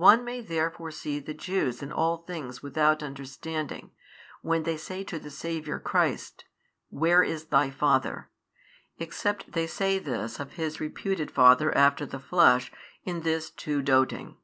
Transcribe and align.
One 0.00 0.24
may 0.24 0.40
therefore 0.40 0.90
see 0.90 1.18
the 1.18 1.34
Jews 1.34 1.82
in 1.82 1.92
all 1.92 2.16
things 2.16 2.62
without 2.62 3.02
understanding, 3.02 3.90
when 4.40 4.62
they 4.62 4.78
say 4.78 5.04
to 5.04 5.18
the 5.18 5.28
Saviour 5.30 5.78
Christ, 5.78 6.46
Where 6.88 7.22
is 7.22 7.44
Thy 7.48 7.68
Father? 7.68 8.30
except 8.96 9.52
they 9.52 9.66
say 9.66 9.98
this 9.98 10.40
of 10.40 10.52
His 10.52 10.80
reputed 10.80 11.30
father 11.30 11.76
after 11.76 12.06
the 12.06 12.18
flesh, 12.18 12.72
in 13.04 13.20
this 13.20 13.50
too 13.50 13.82
doting. 13.82 14.38